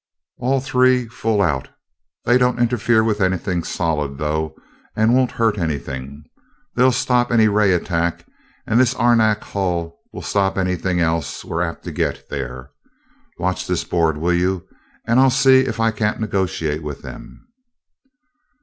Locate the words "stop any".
6.91-7.47